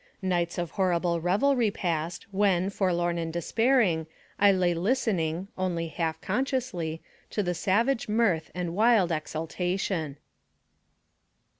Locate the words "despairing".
3.31-4.07